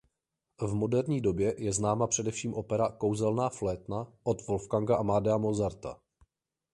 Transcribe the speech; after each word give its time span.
V 0.61 0.73
moderní 0.73 1.21
době 1.21 1.55
je 1.57 1.73
známa 1.73 2.07
především 2.07 2.53
opera 2.53 2.89
"Kouzelná 2.91 3.49
flétna" 3.49 4.07
od 4.23 4.47
Wolfganga 4.47 4.97
Amadea 4.97 5.37
Mozarta. 5.37 5.99